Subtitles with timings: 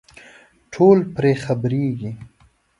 [0.73, 2.11] ټول پرې خبرېږي.